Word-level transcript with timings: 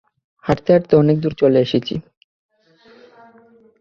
হাঁটতে-হাঁটতে 0.43 0.93
অনেক 0.95 1.15
দূর 1.19 1.33
চলে 1.41 1.59
এসেছি। 1.61 1.95